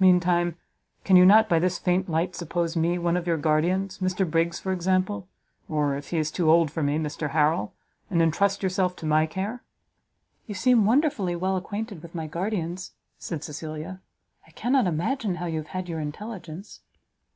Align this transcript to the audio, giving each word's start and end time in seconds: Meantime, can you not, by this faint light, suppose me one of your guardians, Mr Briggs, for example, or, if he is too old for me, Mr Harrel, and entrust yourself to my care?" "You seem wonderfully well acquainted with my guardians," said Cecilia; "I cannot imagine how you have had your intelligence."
Meantime, 0.00 0.56
can 1.04 1.14
you 1.14 1.24
not, 1.24 1.48
by 1.48 1.60
this 1.60 1.78
faint 1.78 2.08
light, 2.08 2.34
suppose 2.34 2.74
me 2.76 2.98
one 2.98 3.16
of 3.16 3.28
your 3.28 3.36
guardians, 3.36 3.98
Mr 4.00 4.28
Briggs, 4.28 4.58
for 4.58 4.72
example, 4.72 5.28
or, 5.68 5.94
if 5.96 6.08
he 6.10 6.18
is 6.18 6.32
too 6.32 6.50
old 6.50 6.68
for 6.68 6.82
me, 6.82 6.98
Mr 6.98 7.30
Harrel, 7.30 7.72
and 8.10 8.20
entrust 8.20 8.64
yourself 8.64 8.96
to 8.96 9.06
my 9.06 9.24
care?" 9.24 9.62
"You 10.48 10.56
seem 10.56 10.84
wonderfully 10.84 11.36
well 11.36 11.56
acquainted 11.56 12.02
with 12.02 12.12
my 12.12 12.26
guardians," 12.26 12.90
said 13.20 13.44
Cecilia; 13.44 14.00
"I 14.44 14.50
cannot 14.50 14.88
imagine 14.88 15.36
how 15.36 15.46
you 15.46 15.58
have 15.58 15.68
had 15.68 15.88
your 15.88 16.00
intelligence." 16.00 16.80